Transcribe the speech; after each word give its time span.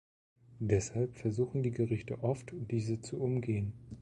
Deshalb 0.57 1.15
versuchen 1.19 1.61
die 1.61 1.69
Gerichte 1.69 2.23
oft, 2.23 2.53
diese 2.55 3.01
zu 3.01 3.19
umgehen. 3.19 3.73